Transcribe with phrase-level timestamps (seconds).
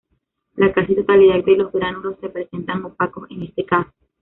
[0.55, 3.91] La casi totalidad de los gránulos se presentan opacos, en este caso.